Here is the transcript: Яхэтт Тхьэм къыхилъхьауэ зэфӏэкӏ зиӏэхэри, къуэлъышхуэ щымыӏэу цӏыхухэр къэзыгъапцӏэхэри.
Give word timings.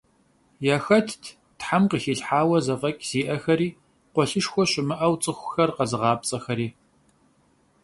Яхэтт 0.75 1.23
Тхьэм 1.59 1.83
къыхилъхьауэ 1.89 2.57
зэфӏэкӏ 2.65 3.05
зиӏэхэри, 3.09 3.69
къуэлъышхуэ 4.13 4.63
щымыӏэу 4.71 5.15
цӏыхухэр 5.21 5.69
къэзыгъапцӏэхэри. 5.75 6.67